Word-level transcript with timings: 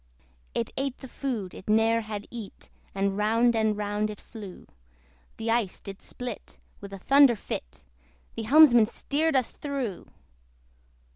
It 0.55 0.71
ate 0.77 0.97
the 0.97 1.07
food 1.07 1.53
it 1.53 1.69
ne'er 1.69 2.01
had 2.01 2.25
eat, 2.31 2.71
And 2.95 3.15
round 3.15 3.55
and 3.55 3.77
round 3.77 4.09
it 4.09 4.19
flew. 4.19 4.65
The 5.37 5.51
ice 5.51 5.79
did 5.79 6.01
split 6.01 6.57
with 6.79 6.91
a 6.91 6.97
thunder 6.97 7.35
fit; 7.35 7.83
The 8.35 8.41
helmsman 8.45 8.87
steered 8.87 9.35
us 9.35 9.51
through! 9.51 10.07